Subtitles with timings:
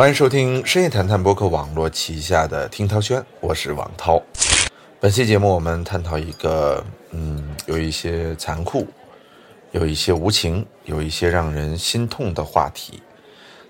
[0.00, 4.18] 欢迎收听深夜谈谈播客网络旗下的听涛轩，我是王涛。
[4.98, 8.88] 本期节目我们探讨一个，嗯，有一些残酷，
[9.72, 13.02] 有一些无情，有一些让人心痛的话题。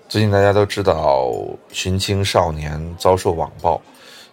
[0.07, 1.33] 最近大家都知道，
[1.69, 3.81] 寻亲少年遭受网暴，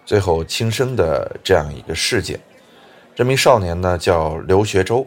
[0.06, 2.39] 最后轻生的这样一个事件。
[3.12, 5.05] 这名少年呢叫刘学周，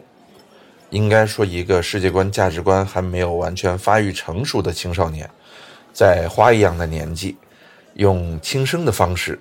[0.90, 5.30] 应该说一个世界观、价值观还没有完全发育成熟的青少年。
[5.92, 7.36] 在花一样的年纪，
[7.94, 9.38] 用轻生的方式，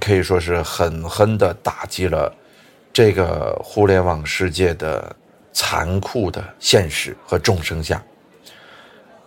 [0.00, 2.34] 可以说是狠狠地打击了
[2.92, 5.14] 这个互联网世界的
[5.52, 8.02] 残酷的现实和众生相。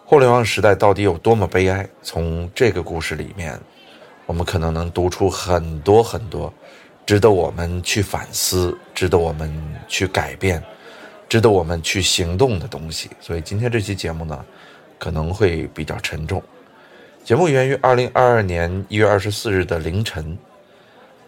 [0.05, 1.87] 互联网时代到底有多么悲哀？
[2.01, 3.59] 从这个故事里面，
[4.25, 6.51] 我们可能能读出很多很多
[7.05, 9.53] 值得我们去反思、值得我们
[9.87, 10.63] 去改变、
[11.29, 13.11] 值得我们去行动的东西。
[13.19, 14.43] 所以今天这期节目呢？
[14.99, 16.43] 可能会比较沉重。
[17.23, 20.37] 节目源于二零二二年一月二十四日的凌晨，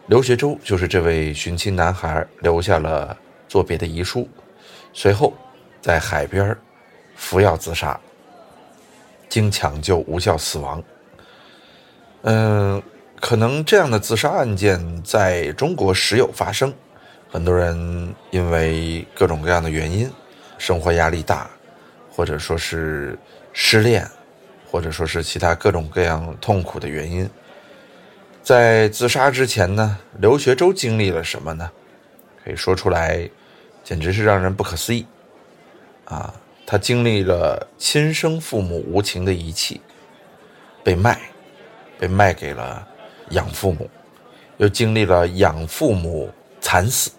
[0.07, 3.15] 刘学周就是这位寻亲男孩留下了
[3.47, 4.27] 作别的遗书，
[4.93, 5.31] 随后
[5.79, 6.55] 在海边
[7.15, 7.99] 服药自杀，
[9.29, 10.83] 经抢救无效死亡。
[12.23, 12.81] 嗯，
[13.19, 16.73] 可能这样的自杀案件在中国时有发生，
[17.29, 20.09] 很多人因为各种各样的原因，
[20.57, 21.47] 生活压力大，
[22.09, 23.15] 或者说是。
[23.53, 24.07] 失恋，
[24.69, 27.29] 或者说是其他各种各样痛苦的原因，
[28.41, 31.69] 在自杀之前呢，刘学周经历了什么呢？
[32.43, 33.29] 可以说出来，
[33.83, 35.05] 简直是让人不可思议。
[36.05, 36.33] 啊，
[36.65, 39.81] 他经历了亲生父母无情的遗弃，
[40.83, 41.19] 被卖，
[41.99, 42.87] 被卖给了
[43.29, 43.89] 养父母，
[44.57, 47.11] 又经历了养父母惨死，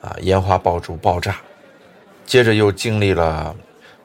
[0.00, 1.36] 啊，烟花爆竹爆炸，
[2.24, 3.54] 接着又经历了。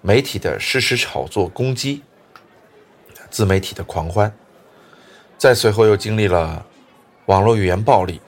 [0.05, 2.03] 媒体的实时炒作攻击，
[3.29, 4.31] 自媒体的狂欢，
[5.37, 6.65] 再随后又经历了
[7.27, 8.19] 网络语言暴力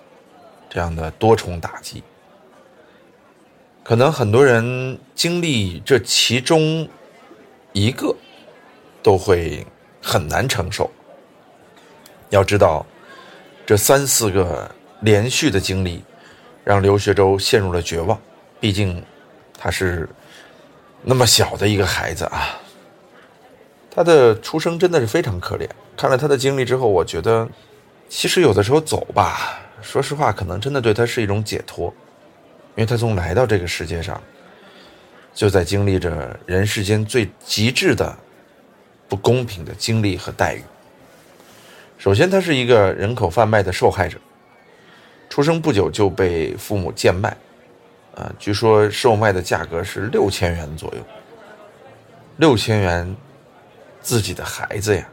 [0.70, 2.02] 这样的多重打击，
[3.84, 6.88] 可能很多人经历这其中
[7.74, 8.16] 一个
[9.04, 9.68] 都会
[10.02, 10.90] 很难承受。
[12.30, 12.86] 要知道，
[13.66, 16.02] 这三四个连续的经历
[16.64, 18.18] 让刘学周陷入了绝望，
[18.62, 19.04] 毕竟
[19.60, 20.08] 他是。
[21.08, 22.60] 那么小的一个孩子啊，
[23.92, 25.70] 他的出生真的是非常可怜。
[25.96, 27.48] 看了他的经历之后，我觉得，
[28.10, 31.94] 其实有的时候走吧，说实话，可能真的对他是一种解脱，
[32.76, 34.20] 因为他从来到这个世界上，
[35.32, 38.18] 就在经历着人世间最极致的
[39.08, 40.64] 不公平的经历和待遇。
[42.00, 44.18] 首先，他是一个人口贩卖的受害者，
[45.30, 47.38] 出生不久就被父母贱卖。
[48.16, 51.02] 啊，据说售卖的价格是六千元左右。
[52.38, 53.16] 六千元，
[54.02, 55.08] 自己的孩子呀，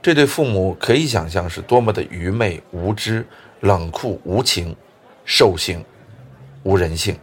[0.00, 3.26] 这对父母可以想象是多么的愚昧、无知、
[3.60, 4.76] 冷酷无情、
[5.24, 5.84] 兽性、
[6.62, 7.18] 无人性。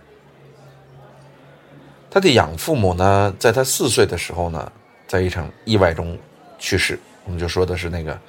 [2.09, 4.71] 他的养父母呢，在他四岁的时候呢，
[5.07, 6.17] 在一场意外中
[6.57, 6.99] 去世。
[7.25, 8.19] 我们就说的是那个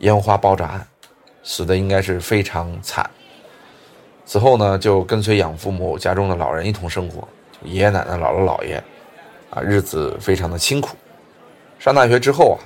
[0.00, 0.86] 烟花爆炸案，
[1.42, 3.08] 死的应该是非常惨。
[4.28, 7.26] 此后呢，就跟随养父母家中的老人一同生活，
[7.64, 8.74] 爷爷奶奶、姥姥姥爷，
[9.48, 10.94] 啊，日子非常的清苦。
[11.78, 12.60] 上大学之后啊，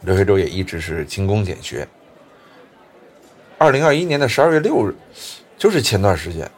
[0.00, 1.86] 刘学周也一直是勤工俭学。
[3.58, 4.94] 二零二一年的十二月六日，
[5.58, 6.50] 就是前段时间，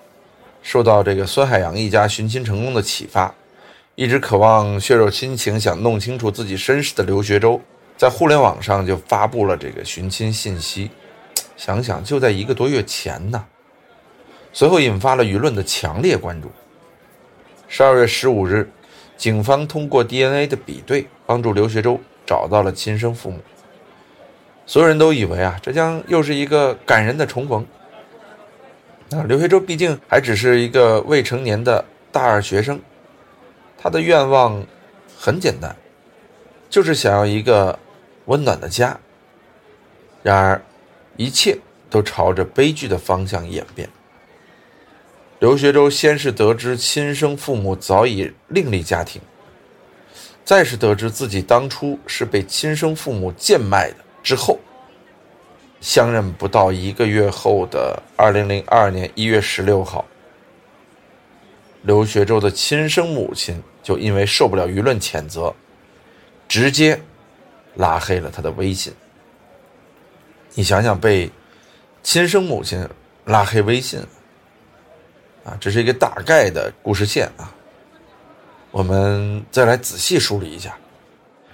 [0.62, 3.34] 受到这个孙海洋一家寻亲成功的启发，
[3.96, 7.60] 一直渴望血肉亲情、想弄清楚自己身世的刘学周，
[7.96, 10.88] 在互联网上就发布了这个寻亲信息。
[11.56, 13.44] 想想就在一个多月前呢。
[14.52, 16.50] 随后引发了舆论的强烈关注。
[17.68, 18.68] 十二月十五日，
[19.16, 23.38] 警方通过 DNA 的比对，帮助刘学周找到了亲生父母。
[24.66, 27.64] 所有人都以为啊，这将又是一个感人的重逢。
[29.08, 32.80] 那刘学周毕竟还只是一个未成年的大二学生，
[33.76, 34.64] 他的愿望
[35.18, 35.74] 很简单，
[36.68, 37.78] 就是想要一个
[38.26, 38.98] 温暖的家。
[40.22, 40.62] 然而，
[41.16, 41.58] 一切
[41.88, 43.88] 都朝着悲剧的方向演变。
[45.40, 49.22] 刘学周先是得知亲生父母早已另立家庭，
[50.44, 53.96] 再是得知自己当初是被亲生父母贱卖的。
[54.22, 54.58] 之后，
[55.80, 60.04] 相认不到一个月后的二零零二年一月十六号，
[61.80, 65.54] 刘学周的亲生母亲就因为受不了舆论谴责，
[66.46, 67.00] 直接
[67.76, 68.92] 拉黑了他的微信。
[70.52, 71.30] 你想想，被
[72.02, 72.86] 亲生母亲
[73.24, 73.98] 拉黑微信。
[75.44, 77.52] 啊，这是一个大概的故事线啊。
[78.70, 80.76] 我们再来仔细梳理一下。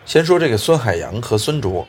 [0.04, 1.86] 先说这个孙海洋和孙卓，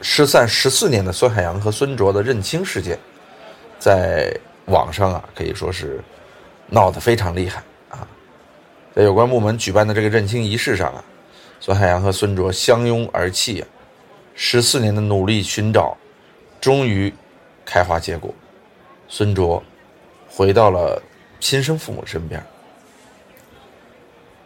[0.00, 2.98] 失散十四年的孙海洋和孙卓的认亲事件，
[3.78, 4.36] 在
[4.66, 6.02] 网上啊可以说是
[6.68, 8.06] 闹得非常厉害啊。
[8.94, 11.04] 在有关部门举办的这个认亲仪式上啊，
[11.60, 13.68] 孙海洋和孙卓相拥而泣啊，
[14.34, 15.96] 十四年的努力寻找，
[16.60, 17.12] 终于
[17.64, 18.34] 开花结果，
[19.08, 19.62] 孙卓
[20.28, 21.02] 回到了
[21.44, 22.42] 亲生父母身边。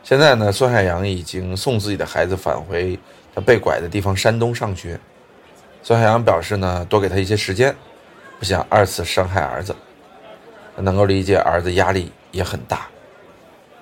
[0.03, 2.99] 现在呢，孙海洋已经送自己的孩子返回
[3.33, 4.99] 他被拐的地方山东上学。
[5.81, 7.73] 孙海洋表示呢，多给他一些时间，
[8.41, 9.77] 不想二次伤害儿子。
[10.79, 12.89] 能够理解儿子压力也很大，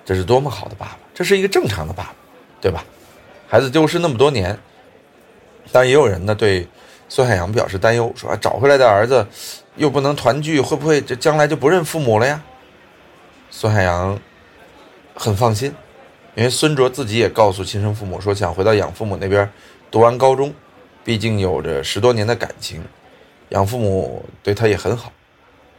[0.05, 2.13] 这是多么好的爸爸，这是一个正常的爸爸，
[2.61, 2.85] 对吧？
[3.47, 4.55] 孩子丢失那么多年，
[5.71, 6.67] 但也有人呢对
[7.09, 9.25] 孙海洋表示担忧，说啊找回来的儿子
[9.75, 12.43] 又不能团聚，会不会这将来就不认父母了呀？
[13.59, 14.19] 孙海洋
[15.15, 15.73] 很放心。
[16.35, 19.51] 因为孙卓自己也告诉亲生父母说，想回到养父母那边
[19.89, 20.53] 读完高中，
[21.03, 22.83] 毕竟有着十多年的感情，
[23.49, 25.11] 养父母对他也很好，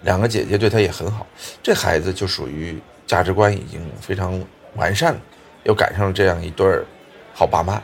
[0.02, 1.24] 两个姐姐对他也很好，
[1.62, 2.76] 这孩子就属于
[3.06, 4.42] 价值观已经非常
[4.74, 5.20] 完善了，
[5.62, 6.66] 又赶上了这样一对
[7.32, 7.74] 好爸妈，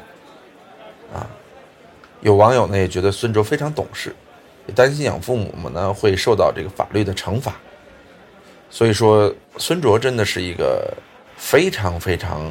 [1.15, 1.25] 啊，
[2.21, 4.13] 有网友呢也觉得孙卓非常懂事，
[4.67, 7.55] 也担心养父母们呢会受到这个法律的惩罚，
[8.75, 10.93] 所以说孙卓真的是一个。
[11.37, 12.49] 非常非常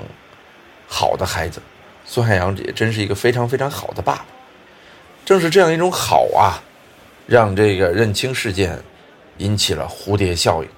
[0.88, 1.60] 好的孩子，
[2.06, 4.25] 孙海洋也真是一个非常非常好的爸爸。
[5.25, 6.62] 正是这样一种好啊，
[7.25, 8.78] 让这个认亲事件
[9.38, 10.70] 引起了蝴蝶效应。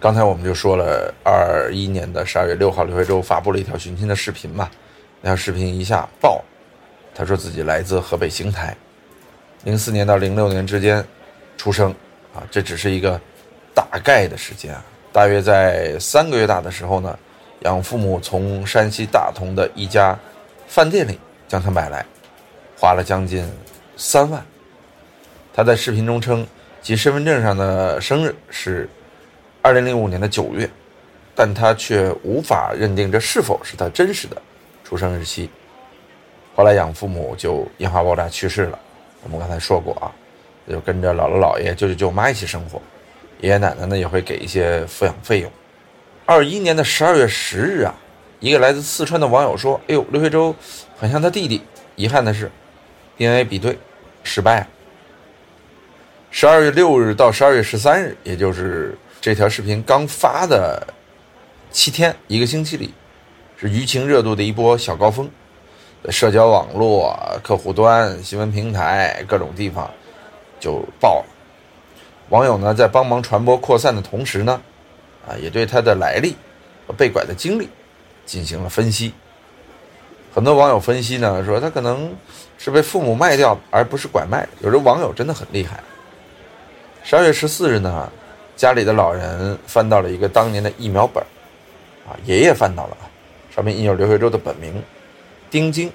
[0.00, 4.68] 刚才我们就说了，二一年的十二月六号，刘慧洲发布了一条寻亲的视频嘛，
[5.22, 6.44] 那条视频一下爆，
[7.14, 8.76] 他说自己来自河北邢台，
[9.64, 11.02] 零四年到零六年之间
[11.56, 11.90] 出生
[12.34, 13.18] 啊，这只是一个
[13.74, 14.84] 大概的时间啊。
[15.12, 17.18] 大约在三个月大的时候呢，
[17.60, 20.16] 养父母从山西大同的一家
[20.66, 21.18] 饭店里
[21.48, 22.04] 将他买来，
[22.78, 23.44] 花了将近
[23.96, 24.44] 三万。
[25.54, 26.46] 他在视频中称，
[26.82, 28.88] 其身份证上的生日是
[29.60, 30.68] 二零零五年的九月，
[31.34, 34.40] 但他却无法认定这是否是他真实的
[34.84, 35.50] 出生日期。
[36.54, 38.78] 后来养父母就烟花爆炸去世了。
[39.24, 40.12] 我们刚才说过啊，
[40.68, 42.80] 就跟着姥姥姥爷、舅舅舅妈一起生活。
[43.40, 45.50] 爷爷奶奶呢也会给一些抚养费用。
[46.26, 47.94] 二一年的十二月十日啊，
[48.40, 50.54] 一个来自四川的网友说：“哎呦，刘学洲
[50.98, 51.62] 很像他弟弟。”
[51.96, 52.50] 遗憾的是
[53.16, 53.78] ，DNA 比对
[54.22, 54.68] 失败了。
[56.30, 60.86] 十二月六日到十二月十三日，也就是这条视频刚发的
[61.70, 62.92] 七天，一个星期里，
[63.56, 65.28] 是舆情热度的一波小高峰，
[66.10, 69.90] 社交网络、客户端、新闻平台各种地方
[70.60, 71.26] 就爆了。
[72.30, 74.60] 网友呢，在帮忙传播扩散的同时呢，
[75.26, 76.36] 啊，也对他的来历
[76.86, 77.68] 和被拐的经历
[78.26, 79.14] 进行了分析。
[80.34, 82.14] 很多网友分析呢，说他可能
[82.58, 84.46] 是被父母卖掉，而不是拐卖。
[84.60, 85.80] 有的网友真的很厉害。
[87.02, 88.12] 十二月十四日呢，
[88.56, 91.24] 家里的老人翻到了一个当年的疫苗本
[92.06, 92.96] 啊，爷爷翻到了，
[93.54, 94.82] 上面印有刘学洲的本名
[95.50, 95.90] 丁晶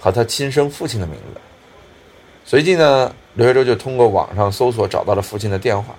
[0.00, 1.40] 和他亲生父亲的名字。
[2.46, 3.14] 随即呢。
[3.34, 5.94] 刘学洲就通过网上搜索找到了父亲的电话，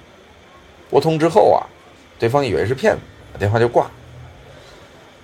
[0.89, 1.68] 拨通之后啊，
[2.18, 3.01] 对方以为是骗子，
[3.34, 3.89] 把电话就挂。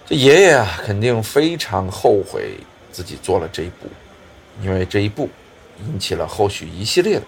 [0.06, 2.58] 这爷爷啊，肯定非常后悔
[2.92, 3.88] 自己做了这一步，
[4.62, 5.30] 因为这一步
[5.88, 7.24] 引起了后续一系列的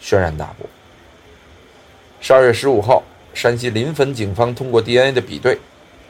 [0.00, 0.68] 轩然大波。
[2.20, 3.02] 十二月十五号，
[3.34, 5.58] 山西临汾警方通过 DNA 的比对，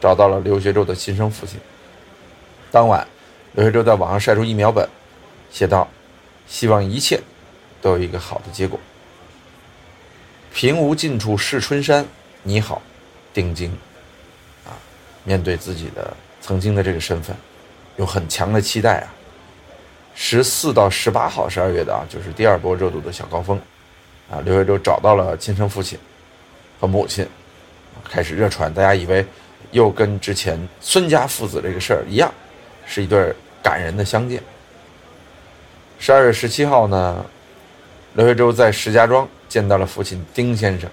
[0.03, 1.59] 找到了刘学洲的亲生父亲。
[2.71, 3.07] 当晚，
[3.55, 4.87] 刘学洲在网上晒出疫苗本，
[5.51, 5.89] 写道
[6.47, 7.19] ：“希望一切。”
[7.83, 8.81] 都有一个好的结果。
[10.55, 12.07] 平无尽处是春山，
[12.43, 12.81] 你好，
[13.35, 13.71] 丁晶，
[14.65, 14.73] 啊，
[15.25, 17.35] 面对自己的曾经的这个身份，
[17.97, 19.09] 有很强的期待啊。
[20.15, 23.59] 十四到十八号，十二月的啊，就是第二波热度的小高峰，
[24.31, 25.99] 啊，刘学洲找到了亲生父亲
[26.79, 27.27] 和母亲，
[28.05, 29.25] 开始热传，大家以为
[29.71, 32.31] 又跟之前孙家父子这个事儿一样，
[32.87, 34.43] 是一对感人的相见。
[35.99, 37.25] 十二月十七号呢？
[38.15, 40.89] 刘学洲在石家庄见到了父亲丁先生。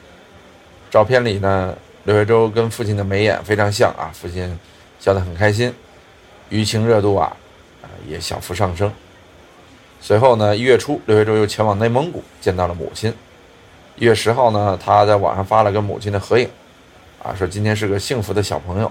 [0.90, 4.58] 照片里呢，刘学洲跟父亲的眉眼非常像啊，父亲
[5.00, 5.74] 笑得很开心，
[6.50, 7.36] 舆情热度啊，
[7.82, 8.92] 啊也小幅上升。
[10.00, 13.14] 随后呢，一月初，刘学洲又前往内蒙古见到了母亲。
[13.98, 16.50] 一月十号呢，他在网上发了跟母亲的合影，
[17.22, 18.90] 啊，说今天是个幸福的小朋友。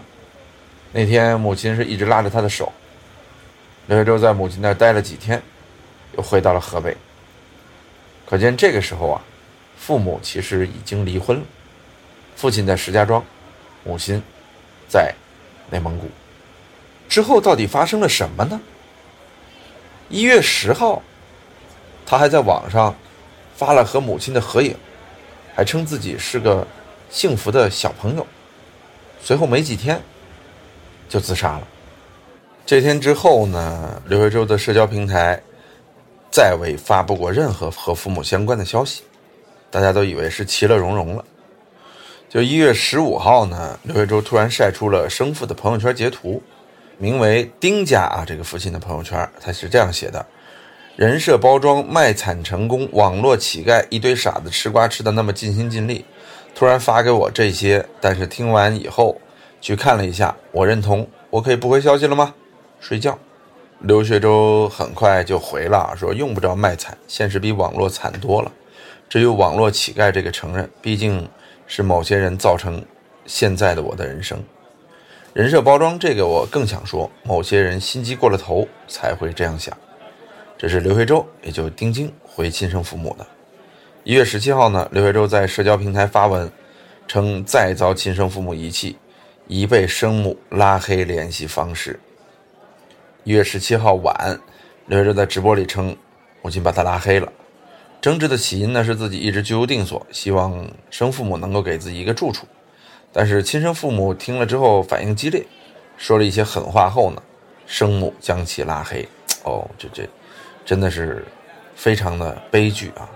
[0.93, 2.71] 那天母亲是一直拉着他的手。
[3.87, 5.43] 刘学洲在母亲那儿待了几天，
[6.15, 6.95] 又回到了河北。
[8.29, 9.23] 可见这个时候啊，
[9.79, 11.43] 父母其实已经离婚了。
[12.37, 13.25] 父亲在石家庄，
[13.85, 14.23] 母亲
[14.87, 15.15] 在
[15.71, 16.11] 内蒙古。
[17.09, 18.61] 之后到底发生了什么呢？
[20.11, 21.03] 一月十号，
[22.05, 22.95] 他还在网上
[23.57, 24.77] 发了和母亲的合影，
[25.55, 26.67] 还称自己是个
[27.09, 28.27] 幸福的小朋友。
[29.23, 29.99] 随后没几天
[31.09, 31.67] 就自杀了。
[32.67, 35.43] 这天之后呢，刘慧洲的社交平台
[36.31, 39.03] 再未发布过任何和父母相关的消息，
[39.71, 41.25] 大家都以为是其乐融融了。
[42.29, 46.43] 就一月十五号呢，刘慧洲突然晒出了生父的朋友圈截图，
[46.99, 50.25] 名为“丁家”啊这个父亲的朋友圈，他是这样写的
[50.95, 56.05] ：“人设包装卖惨成功，网络乞丐一堆傻子吃瓜吃的那么尽心尽力，
[56.55, 59.19] 突然发给我这些，但是听完以后
[59.63, 62.35] 去看了一下，我认同，我可以不回消息了吗？
[62.79, 63.19] 睡觉。”
[63.81, 68.53] 刘学洲很快就回了，说用不着卖惨，现实比网络惨多了。
[69.09, 71.29] 至于网络乞丐这个承认，毕竟。
[71.71, 72.83] 是某些人造成
[73.27, 74.43] 现在的我的人生，
[75.35, 79.77] 人设包装这个我更想说，某些人心机过了头才会这样想。
[80.57, 83.27] 这是刘学洲，也就丁晶回亲生父母的。
[84.03, 86.51] 一月十七号呢，刘学洲在社交平台发文
[87.07, 88.97] 称再遭亲生父母遗弃，
[89.47, 92.01] 已被生母拉黑联系方式。
[93.29, 94.41] 一月十七号晚，
[94.87, 95.95] 刘学洲在直播里称
[96.41, 97.31] 母亲把他拉黑了。
[98.01, 102.47] 争执的起因呢，是自己一直居无定所，希望生父母能够给自己一个住处。
[103.13, 105.45] 但是亲生父母听了之后反应激烈，
[105.99, 107.23] 说了一些狠话后呢，
[107.67, 109.07] 生母将其拉黑。
[109.45, 110.09] 哦，这这
[110.65, 111.23] 真的是
[111.75, 113.07] 非常的悲剧啊！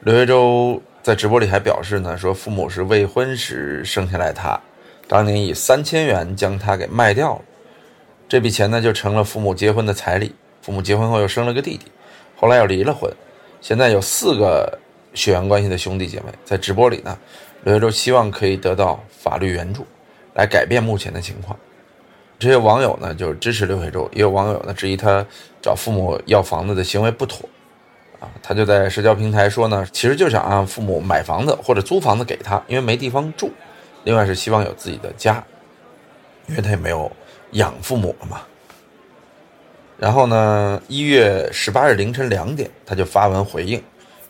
[0.00, 4.60] 刘学洲在直播里还表示呢，说父母是未婚时生下来他，
[5.08, 7.42] 当年以三千元将他给卖掉了，
[8.30, 10.32] 这笔钱呢就成了父母结婚的彩礼。
[10.62, 11.86] 父母结婚后又生了个弟弟，
[12.36, 13.12] 后来又离了婚。
[13.60, 14.78] 现在有四个
[15.14, 17.18] 血缘关系的兄弟姐妹在直播里呢，
[17.64, 19.84] 刘学洲希望可以得到法律援助，
[20.34, 21.58] 来改变目前的情况。
[22.38, 25.26] 这些网友呢就支持刘学洲，也有网友呢质疑他
[25.60, 27.48] 找父母要房子的行为不妥，
[28.20, 33.50] 啊，他就在社交平台说呢，其实就想让父母买房子或者租房子给他，因为没地方住，
[34.04, 35.42] 另外是希望有自己的家，
[36.46, 37.10] 因为他也没有
[37.52, 38.42] 养父母了嘛。
[39.98, 40.82] 然后呢？
[40.88, 43.82] 一月十八日凌晨两点，他就发文回应，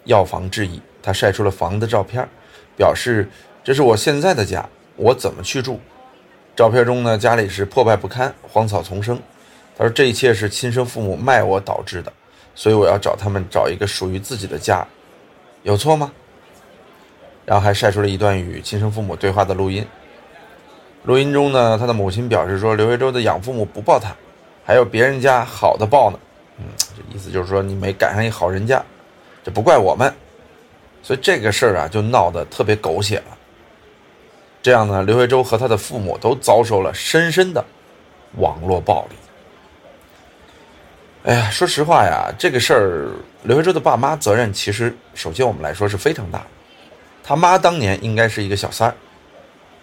[0.04, 0.82] 要房质疑。
[1.00, 2.28] 他晒出了房的照片，
[2.76, 3.28] 表示
[3.62, 5.78] 这是我现在的家，我怎么去住？
[6.56, 9.16] 照片中呢，家里是破败不堪，荒草丛生。
[9.78, 12.12] 他说这一切是亲生父母卖我导致的，
[12.56, 14.84] 所以我要找他们找一个属于自己的家，
[15.62, 16.10] 有错吗？
[17.46, 19.86] 然后还晒出了一段与亲生父母对话的录音。
[21.04, 24.14] 录音中呢，他的母亲表示说，刘学洲的养父母不抱他。
[24.64, 26.18] 还有别人家好的抱呢，
[26.58, 26.64] 嗯，
[26.96, 28.84] 这意思就是说你没赶上一好人家，
[29.42, 30.14] 这不怪我们，
[31.02, 33.36] 所以这个事儿啊就闹得特别狗血了。
[34.62, 37.64] 这样呢，刘慧洲和他的父母都遭受了深深的
[38.36, 39.16] 网络暴力。
[41.24, 43.08] 哎呀，说实话呀，这个事儿
[43.42, 46.46] 刘慧洲的爸妈责任其实首先我们来说是非常大的。
[47.24, 48.94] 他妈当年应该是一个小三儿，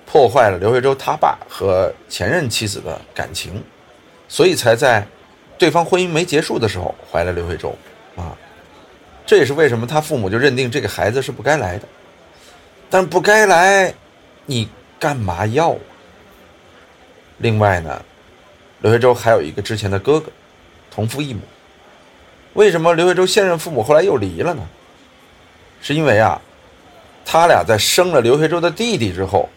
[0.09, 3.61] 破坏了刘学洲他爸和前任妻子的感情。
[4.29, 5.05] 所以才在
[5.57, 7.75] 对方婚姻没结束的时候怀了刘学洲，
[8.15, 8.35] 啊，
[9.25, 11.87] 这也是为什么他父母就认定这个孩子是不该来的。
[12.89, 13.93] 但不该来，
[14.45, 14.67] 你
[14.99, 15.75] 干嘛要？
[17.37, 18.03] 另外呢，
[18.81, 20.31] 刘学洲还有一个之前的哥哥，
[20.89, 21.41] 同父异母。
[22.53, 24.67] 为什么刘学洲现任父母后来又离了呢？
[25.81, 26.41] 是因为啊，
[27.23, 29.47] 他俩在生了刘学洲的弟弟之后，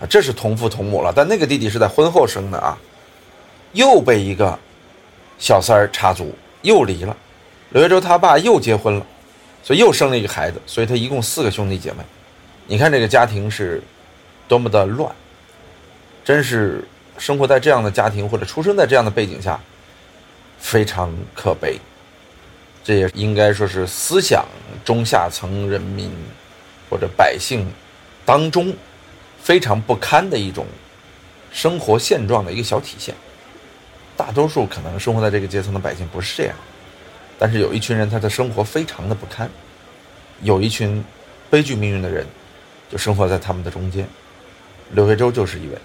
[0.00, 2.78] 啊，这是同父同母了，但那个弟弟是在婚后生的啊。
[3.72, 4.58] 又被一个
[5.38, 7.14] 小三儿插足，又离了。
[7.70, 9.06] 刘学洲他爸又结婚了，
[9.62, 10.58] 所以又生了一个孩子。
[10.64, 11.98] 所以他一共四个兄弟姐妹。
[12.66, 13.82] 你看这个家庭是
[14.48, 15.14] 多么的乱，
[16.24, 16.82] 真是
[17.18, 19.60] 生活在这样的家庭或者出生在这样的背景下，
[20.58, 21.78] 非常可悲。
[22.82, 24.46] 这也应该说是思想
[24.82, 26.10] 中下层人民
[26.88, 27.70] 或者百姓
[28.24, 28.74] 当中
[29.48, 30.66] 非常不堪的一种
[31.50, 33.14] 生活现状的一个小体现。
[34.14, 36.54] 大多数可能生活在这个阶层的百姓不是这样，
[37.38, 39.48] 但是有一群人他的生活非常的不堪，
[40.42, 41.02] 有一群
[41.48, 42.26] 悲剧命运的人
[42.90, 44.06] 就生活在他们的中间。
[44.90, 45.78] 刘学洲就是一位。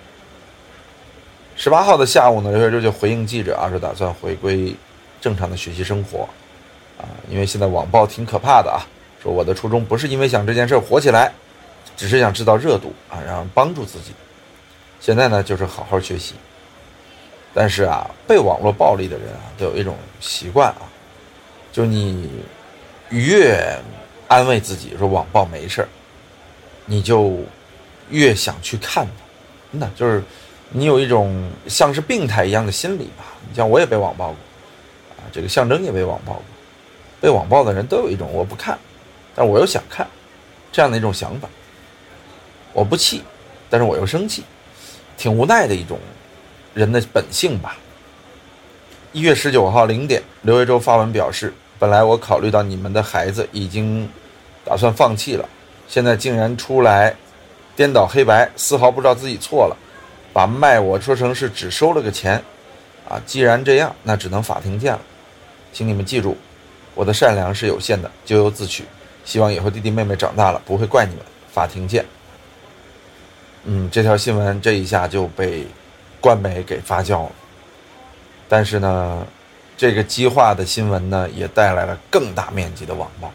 [1.56, 4.76] 十八号的下午呢，刘学洲就回应记者啊，说打算回归
[5.22, 6.28] 正常的学习生活，
[6.98, 8.84] 啊，因为现在网暴挺可怕的啊，
[9.24, 11.32] 说我的初衷不是因为想这件事火起来，
[11.96, 14.14] 只是想制造热度啊，然后帮助自己。
[15.00, 16.36] 现在呢，就是好好学习。
[17.54, 20.82] 但是啊，被网络暴力的人啊，都有一种习惯啊，
[21.72, 22.32] 就你
[23.10, 23.78] 越
[24.28, 25.88] 安慰自己说网暴没事儿，
[26.86, 27.38] 你就
[28.10, 29.12] 越想去看他，
[29.72, 30.24] 真的就是
[30.70, 33.24] 你有一种像是病态一样的心理吧。
[33.48, 34.36] 你像我也被网暴过
[35.18, 36.44] 啊，这个象征也被网暴过。
[37.22, 38.80] 被网暴的人都有一种我不看，
[39.36, 40.08] 但我又想看
[40.72, 41.48] 这样的一种想法。
[42.74, 43.22] 我不气，
[43.70, 44.44] 但是我又生气，
[45.16, 46.00] 挺无奈的一种
[46.74, 47.78] 人的本性吧。
[49.12, 54.10] 一月十九号零点，刘维洲发文表示：“本来我考虑到你们的孩子已经
[54.66, 55.48] 打算放弃了，
[55.88, 57.16] 现在竟然出来
[57.76, 59.78] 颠倒黑白，丝毫不知道自己错了，
[60.34, 62.44] 把卖我说成是只收了个钱。
[63.08, 65.02] 啊，既然这样，那只能法庭见了。
[65.72, 66.36] 请你们记住。”
[66.96, 68.84] 我的善良是有限的，咎由自取。
[69.26, 71.26] 希望以后弟弟妹妹长大了不会怪你们。
[71.52, 72.06] 法庭见。
[73.66, 75.66] 嗯，这条新闻这一下就被
[76.20, 77.32] 官媒给发酵了。
[78.50, 79.26] 但是呢，
[79.78, 83.32] 这个激化的新闻呢，也带来了更大面积的网暴。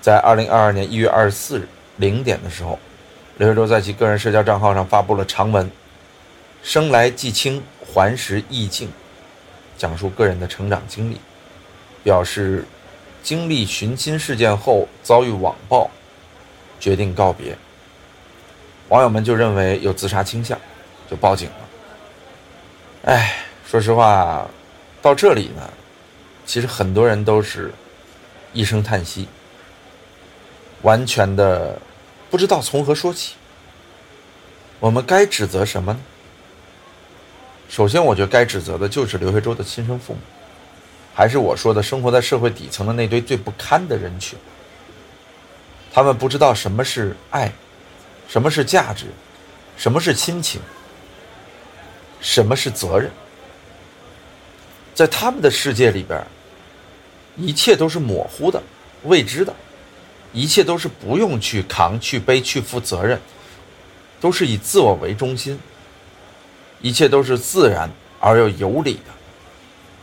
[0.00, 2.78] 在二零二二年一月二十四日零点的时候，
[3.36, 5.70] 刘学洲在其个人社交账号上发布了长文
[6.62, 8.90] ：“生来既清，还时亦静”，
[9.78, 11.20] 讲述个人的成长经历。
[12.04, 12.64] 表示
[13.22, 15.90] 经历寻亲事件后遭遇网暴，
[16.80, 17.56] 决定告别。
[18.88, 20.58] 网友们就认为有自杀倾向，
[21.10, 23.12] 就报警了。
[23.12, 24.46] 哎，说实话，
[25.02, 25.70] 到这里呢，
[26.46, 27.72] 其实很多人都是
[28.52, 29.28] 一声叹息，
[30.82, 31.78] 完全的
[32.30, 33.34] 不知道从何说起。
[34.80, 36.00] 我们该指责什么呢？
[37.68, 40.20] 首先，我觉得该指责的就是刘学洲的亲生父母。
[41.14, 44.38] 还是我说的，生活在社会底层的那堆最不堪的人群，
[45.92, 47.52] 他们不知道什么是爱，
[48.28, 49.06] 什么是价值，
[49.76, 50.60] 什么是亲情，
[52.20, 53.10] 什么是责任。
[54.94, 56.22] 在他们的世界里边，
[57.36, 58.62] 一切都是模糊的、
[59.04, 59.54] 未知的，
[60.32, 63.18] 一切都是不用去扛、去背、去负责任，
[64.20, 65.58] 都是以自我为中心，
[66.82, 69.12] 一切都是自然而又有理的。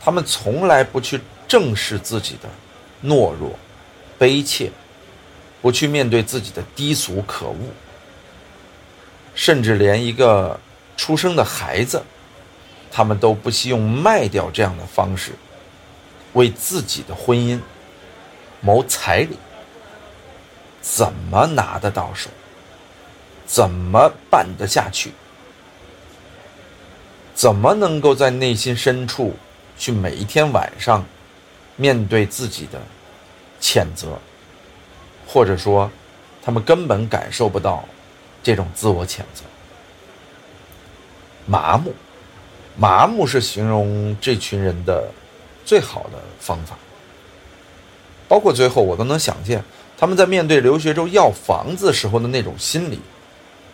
[0.00, 2.48] 他们从来不去正视自己的
[3.08, 3.56] 懦弱、
[4.18, 4.72] 悲切，
[5.60, 7.56] 不去面对自己的低俗可恶，
[9.36, 10.58] 甚至连一个
[10.96, 12.02] 出生的孩子，
[12.90, 15.30] 他们都不惜用卖掉这样的方式，
[16.32, 17.60] 为自己的婚姻
[18.60, 19.36] 谋彩礼。
[20.80, 22.30] 怎么拿得到手？
[23.44, 25.12] 怎么办得下去？
[27.34, 29.36] 怎么能够在内心深处？
[29.78, 31.04] 去每一天晚上，
[31.76, 32.80] 面对自己的
[33.60, 34.18] 谴责，
[35.26, 35.90] 或者说，
[36.42, 37.84] 他们根本感受不到
[38.46, 39.42] 这种自我谴责。
[41.46, 41.92] 麻木，
[42.76, 45.10] 麻木是形容这群人的
[45.64, 46.78] 最好的方法。
[48.28, 49.64] 包括最后，我都能想见
[49.98, 53.00] 他们在面对刘学洲要房子时候的那种心理。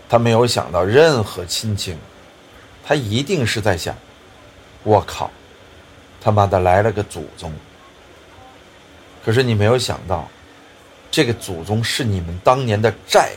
[0.08, 1.98] 他没有想到任何亲情，
[2.82, 3.94] 他一定是在想：
[4.85, 5.30] 我靠！
[6.18, 7.52] 他妈的来了个祖宗！
[9.22, 10.26] 可是你没有想到，
[11.11, 13.32] 这个祖宗是你们当年的债，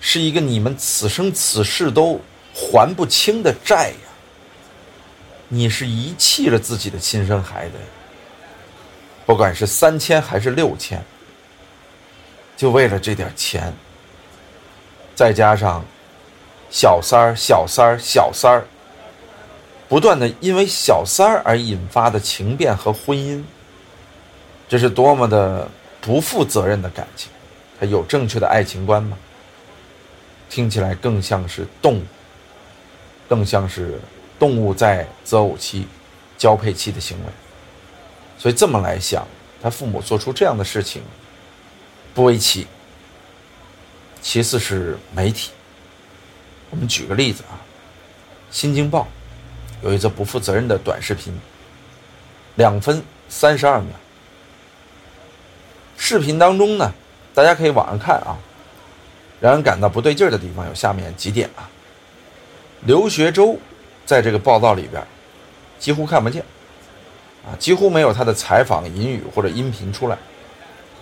[0.00, 2.20] 是一个你们此生此世都
[2.54, 4.08] 还不清的债呀。
[5.48, 7.74] 你是遗弃了自己的亲生孩子，
[9.24, 11.02] 不管是三千还是六千，
[12.56, 13.72] 就为了这点钱，
[15.14, 15.84] 再加上
[16.70, 18.66] 小三儿、小三儿、小三儿。
[19.88, 23.42] 不断的因为小三儿而引发的情变和婚姻，
[24.68, 25.66] 这是多么的
[26.02, 27.30] 不负责任的感情！
[27.80, 29.16] 他有正确的爱情观吗？
[30.48, 32.02] 听起来更像是动物，
[33.28, 34.00] 更像是
[34.38, 35.86] 动物在择偶期、
[36.36, 37.24] 交配期的行为。
[38.38, 39.26] 所以这么来想，
[39.62, 41.02] 他父母做出这样的事情，
[42.14, 42.66] 不为奇。
[44.20, 45.50] 其次是媒体，
[46.70, 47.54] 我们举个例子啊，
[48.50, 49.02] 《新京报》。
[49.80, 51.32] 有一则不负责任的短视频，
[52.56, 53.90] 两分三十二秒。
[55.96, 56.92] 视频当中呢，
[57.32, 58.36] 大家可以网上看啊，
[59.40, 61.68] 让人感到不对劲儿的地方有下面几点啊。
[62.84, 63.58] 刘学洲
[64.06, 65.02] 在这个报道里边
[65.78, 66.42] 几乎看不见，
[67.44, 70.16] 啊，几乎没有他的采访引语或者音频出来，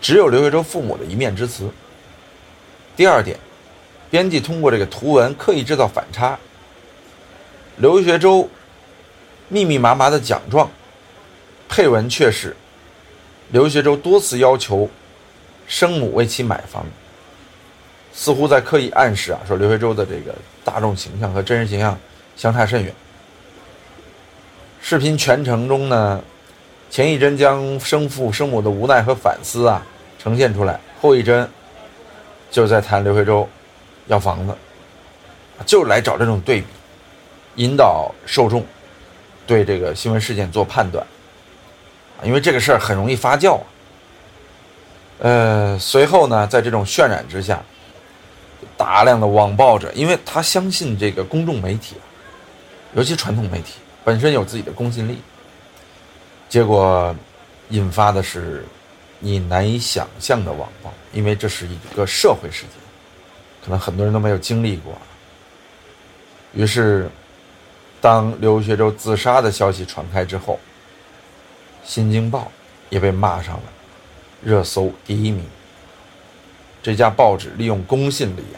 [0.01, 1.71] 只有刘学洲父母的一面之词。
[2.97, 3.39] 第二点，
[4.11, 6.39] 编辑通过这个图文刻意制造反差，
[7.77, 8.49] 刘学洲。
[9.49, 10.69] 密密麻麻的奖状，
[11.69, 12.57] 配文却是
[13.53, 14.91] 刘学洲多次要求
[15.69, 16.85] 生母为其买房，
[18.17, 21.97] 似乎在刻意暗示啊，说刘学洲的这个大众形象和真实形象
[22.35, 22.93] 相差甚远。
[24.81, 26.25] 视频全程中呢，
[26.89, 29.87] 前一帧将生父生母的无奈和反思啊
[30.19, 31.47] 呈现出来，后一帧
[32.51, 33.47] 就在谈刘学洲
[34.07, 34.55] 要房子，
[35.67, 36.67] 就是来找这种对比，
[37.57, 38.65] 引导受众。
[39.47, 41.07] 对这个新闻事件做判断，
[42.25, 43.63] 因为这个事儿很容易发酵啊。
[45.21, 47.63] 呃，随后呢，在这种渲染之下，
[48.77, 51.97] 大量的网暴者，因为他相信这个公众媒体，
[52.95, 55.19] 尤其传统媒体本身有自己的公信力，
[56.49, 57.15] 结果
[57.71, 58.65] 引发的是
[59.19, 62.71] 你难以想象的网暴，因为这是一个社会事件，
[63.65, 64.97] 可能很多人都没有经历过。
[66.53, 67.11] 于是，
[68.01, 70.59] 当刘学洲自杀的消息传开之后，
[71.89, 72.41] 《新京报》
[72.89, 73.63] 也被骂上了。
[74.43, 75.45] 热搜第一名。
[76.83, 78.57] 这家报纸利用公信力啊，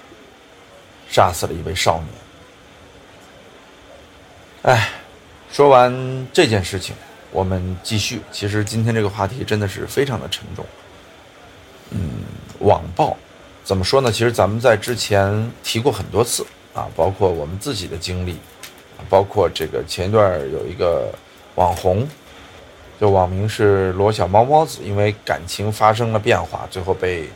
[1.11, 2.07] 杀死了一位少年。
[4.63, 4.91] 哎，
[5.51, 6.95] 说完这件事情，
[7.31, 8.21] 我们继续。
[8.31, 10.65] 其实今天这个话题真的是非常的沉重。
[11.91, 12.25] 嗯，
[12.61, 13.17] 网暴
[13.65, 14.13] 怎么说呢？
[14.13, 18.37] 其实咱们在之前提过很多次啊，包括我们自己的经历，
[19.09, 21.13] 包括这个前一段有一个
[21.55, 22.07] 网红。
[23.01, 27.29] 就网名是罗小猫猫子，因为感情发生了变化，最后被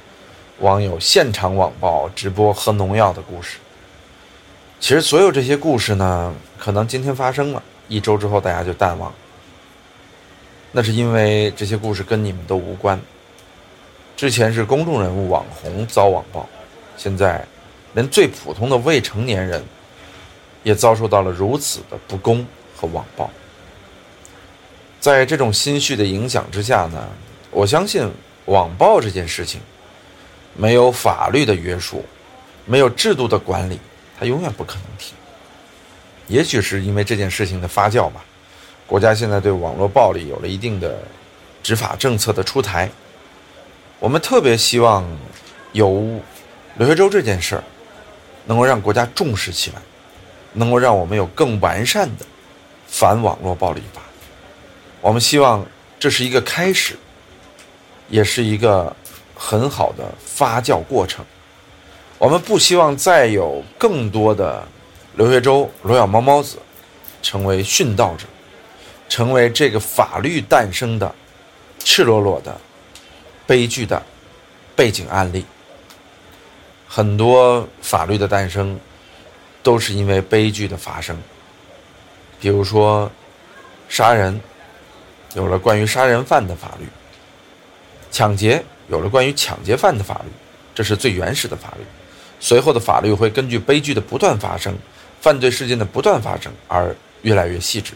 [0.63, 3.59] 网友现场网暴直播喝农药的故事。
[4.79, 9.13] 其实所有这些故事呢，可能今天发生了一周之后大家就淡忘，
[10.71, 12.99] 那是因为这些故事跟你们都无关。
[14.17, 16.49] 之前是公众人物网红遭网暴，
[16.97, 17.45] 现在
[17.95, 19.61] 连最普通的未成年人
[20.63, 22.47] 也遭受到了如此的不公
[22.77, 23.29] 和网暴。
[25.01, 27.09] 在这种心绪的影响之下呢，
[27.51, 28.09] 我相信
[28.45, 29.61] 网暴这件事情，
[30.55, 32.05] 没有法律的约束，
[32.67, 33.79] 没有制度的管理，
[34.19, 35.15] 它永远不可能停。
[36.29, 38.25] 也许是因为这件事情的发酵吧，
[38.87, 41.03] 国家现在对网络暴力有了一定的
[41.63, 42.91] 执法政策的出台。
[43.99, 45.05] 我们特别希望
[45.73, 46.21] 有
[46.77, 47.65] 刘学洲这件事儿，
[48.47, 49.83] 能够让国家重视起来，
[50.53, 52.27] 能够让我们有更完善的
[52.87, 54.03] 反网络暴力法。
[55.01, 55.65] 我们希望
[55.99, 56.97] 这是一个开始，
[58.09, 58.95] 也是一个
[59.45, 61.25] 很好的发酵过程。
[62.19, 64.63] 我们不希望再有更多的
[65.17, 66.59] 刘学周、罗小猫猫子
[67.21, 68.25] 成为殉道者，
[69.09, 71.13] 成为这个法律诞生的
[71.81, 72.57] 赤裸裸的
[73.45, 74.01] 悲剧的
[74.77, 75.45] 背景案例。
[76.87, 78.79] 很多法律的诞生
[79.63, 81.19] 都是因为悲剧的发生，
[82.41, 83.11] 比如说
[83.89, 84.41] 杀人。
[85.35, 86.87] 有了关于杀人犯的法律，
[88.11, 90.31] 抢劫有了关于抢劫犯的法律，
[90.75, 91.85] 这是最原始的法律。
[92.41, 94.77] 随后的法律会根据悲剧的不断发生、
[95.21, 97.95] 犯罪事件的不断发生而越来越细致。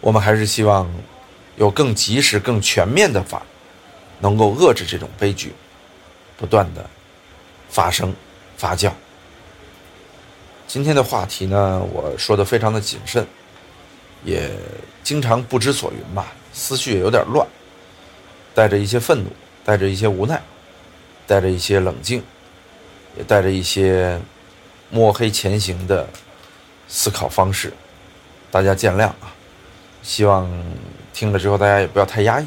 [0.00, 0.90] 我们还是希望
[1.56, 3.42] 有更及时、更全面的法，
[4.20, 5.52] 能够遏制这种悲剧
[6.36, 6.88] 不断的
[7.68, 8.14] 发生、
[8.56, 8.90] 发酵。
[10.66, 13.26] 今天的话题呢，我说的非常的谨慎。
[14.24, 14.48] 也
[15.02, 17.44] 经常不知所云吧，思绪也有点乱，
[18.54, 19.26] 带着一些愤怒，
[19.64, 20.40] 带着一些无奈，
[21.26, 22.22] 带着一些冷静，
[23.16, 24.20] 也带着一些
[24.90, 26.08] 摸黑前行的
[26.88, 27.72] 思考方式，
[28.50, 29.32] 大家见谅啊！
[30.02, 30.50] 希望
[31.12, 32.46] 听了之后大家也不要太压抑，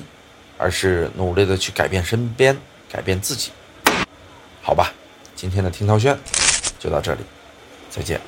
[0.58, 2.58] 而是努力的去改变身边，
[2.91, 3.51] 改变自己，
[4.62, 4.91] 好吧？
[5.36, 6.17] 今天的听涛轩
[6.78, 7.21] 就到这里，
[7.89, 8.19] 再见。